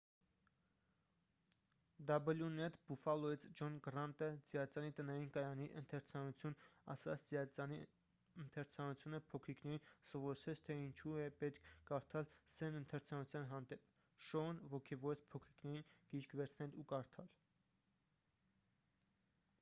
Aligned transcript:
wned 2.03 2.77
բուֆֆալոյից 2.85 3.43
ջոն 3.59 3.73
գռանտը 3.87 4.29
ծիածանի 4.51 4.93
տնային 4.99 5.27
կայանի 5.35 5.65
ընթերցանություն 5.81 6.55
ասաց 6.93 7.25
«ծիածանի 7.31 7.75
ընթերցանությունը 8.45 9.19
փոքրիկներին 9.33 9.85
սովորեցրեց 10.13 10.61
թե 10.69 10.77
ինչու 10.87 11.13
է 11.23 11.25
պետք 11.43 11.69
կարդալ,... 11.91 12.29
սերն 12.55 12.79
ընթերցանության 12.81 13.45
հանդեպ— 13.53 13.83
[շոուն] 14.29 14.63
ոգևորեց 14.73 15.21
փոքրիկներին 15.35 15.85
գիրք 16.15 16.33
վերցնել 16.41 16.77
ու 16.85 16.87
կարդալ»։ 16.95 17.31